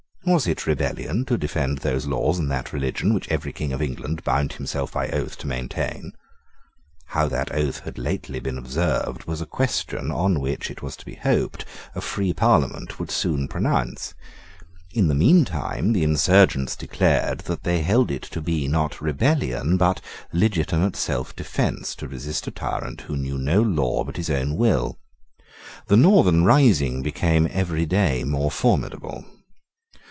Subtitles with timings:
[0.23, 4.23] Was it rebellion to defend those laws and that religion which every King of England
[4.23, 6.11] bound himself by oath to maintain?
[7.07, 11.05] How that oath had lately been observed was a question on which, it was to
[11.05, 14.13] be hoped, a free Parliament would soon pronounce.
[14.93, 20.01] In the meantime, the insurgents declared that they held it to be not rebellion, but
[20.31, 24.99] legitimate self defence, to resist a tyrant who knew no law but his own will.
[25.87, 29.25] The Northern rising became every day more formidable.